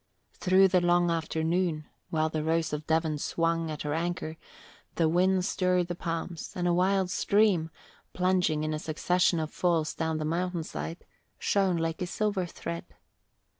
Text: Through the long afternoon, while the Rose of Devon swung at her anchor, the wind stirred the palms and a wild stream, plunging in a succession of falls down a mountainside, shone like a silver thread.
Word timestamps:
Through 0.33 0.69
the 0.69 0.81
long 0.81 1.11
afternoon, 1.11 1.85
while 2.09 2.27
the 2.27 2.43
Rose 2.43 2.73
of 2.73 2.87
Devon 2.87 3.19
swung 3.19 3.69
at 3.69 3.83
her 3.83 3.93
anchor, 3.93 4.35
the 4.95 5.07
wind 5.07 5.45
stirred 5.45 5.89
the 5.89 5.93
palms 5.93 6.53
and 6.55 6.67
a 6.67 6.73
wild 6.73 7.11
stream, 7.11 7.69
plunging 8.11 8.63
in 8.63 8.73
a 8.73 8.79
succession 8.79 9.39
of 9.39 9.51
falls 9.51 9.93
down 9.93 10.19
a 10.19 10.25
mountainside, 10.25 11.05
shone 11.37 11.77
like 11.77 12.01
a 12.01 12.07
silver 12.07 12.47
thread. 12.47 12.85